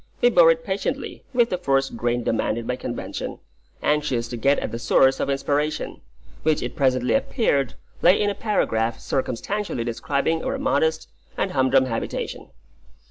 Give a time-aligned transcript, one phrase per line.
[0.19, 3.37] We bore it patiently, with the forced grin demanded by convention,
[3.83, 6.01] anxious to get at the source of inspiration,
[6.41, 12.49] which it presently appeared lay in a paragraph circumstantially describing our modest and humdrum habitation.